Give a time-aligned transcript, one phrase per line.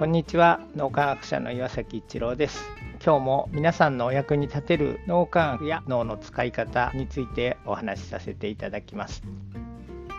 [0.00, 0.60] こんにちは。
[0.74, 2.64] 脳科学者の岩崎一郎です。
[3.04, 9.22] 今日も皆さんのお役に立てる脳科学や脳の使い方についてお話しさせていただきます。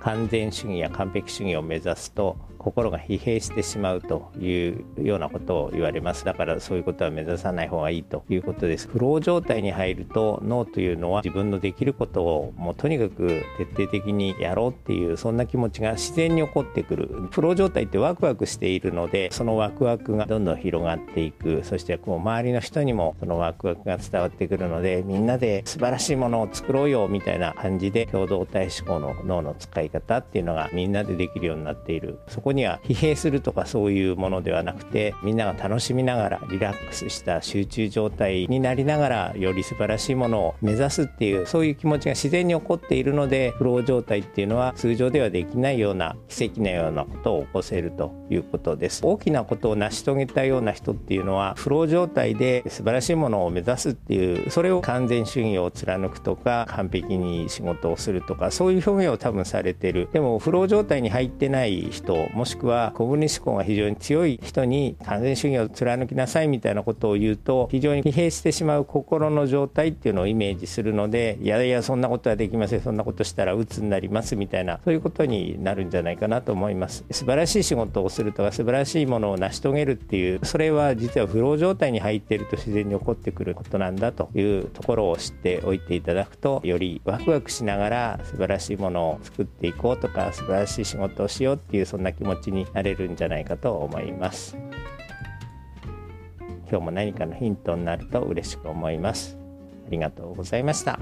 [0.00, 6.24] 完全主義や完璧主義を目指すと心が疲弊してしまうというようなことを言われます。
[6.24, 8.88] だからそういうことは目指さない方がいいということです。
[8.88, 17.08] フロー状態に入ると脳というのは自分のできることをもうとにかく徹底的にやろうっていうそんな気持ちが自然に起こってくる。
[17.30, 21.64] フロー状態ってワクワクしているのでそのワクワクがどんどん広がっていく。
[21.64, 32.18] そしてこう周りの人にもそのワクワクが伝わってくるのでみんなで素晴らしいものを作ろうよみたいな感じで共同体思考の脳の使い方っていうのがみんなでできるようになっている。
[32.28, 49.00] そこには疲弊するとかそういうものではなくてみんなが楽しみながらリラックスした集中状態になりながらより素晴らしいものを目指すっていうそういう気持ちが自然に起こっているのでフロー状態っていうのは通常ではできないような奇跡のようなことを起こせるということです。
[49.04, 60.08] 大きなことを成し遂げたような人っていうのはフロー状態で素晴らしいものを目指すっていうそれを完全主義を貫くとか完璧に仕事をするとかそういう表現を多分されてる。
[60.12, 72.80] でもフロー状態に入ってない人ももしくは小舟思考が非常に強い人に完全主義を貫きなさいみたいなことを言うと非常に疲弊してしまう心の状態っていうのをイメージするのでいやいやそんなことはできません。
[72.80, 77.04] そんなことしたら鬱になりますみたいなそういうことになるんじゃないかなと思います。
[77.12, 94.56] 素晴らしい仕事をするとか素晴らしいものを成し遂げるっていうそれは実はフロー状態に入っていると自然に起こってくることなんだというところを知っておいていただくとよりワクワクしながら素晴らしいものを作っていこうとか素晴らしい仕事をしようっていうそんな気持ち持ちになれるんじゃないかと思います。
[96.70, 99.36] 今日も何かのヒントになると嬉しく思います。
[99.86, 100.98] ありがとうございました。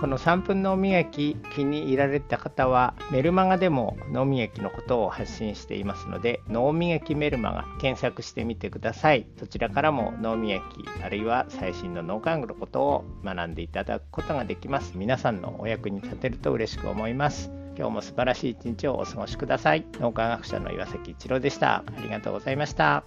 [0.00, 9.26] この3分脳磨き気に入られた方はメルマガでも脳磨きのことを発信していますので脳磨きメルマガ検索してみてください。
[9.38, 10.62] そちらからも脳磨き
[11.04, 14.94] あるいは最新の脳科学のことを学んでいただくことができます。
[14.96, 17.59] 皆さんのお役に立てると嬉しく思います。
[17.80, 19.86] 今日も素晴らしい一日をお過ごしください。
[20.00, 21.76] 脳科学者の岩崎一郎でした。
[21.76, 23.04] ありがとうございました。